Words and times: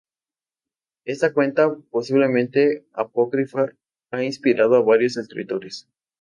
Esta 1.05 1.31
cuenta 1.31 1.75
posiblemente 1.91 2.87
apócrifa 2.91 3.71
ha 4.09 4.23
inspirado 4.23 4.73
a 4.77 4.81
varios 4.81 5.15
escritores. 5.17 5.87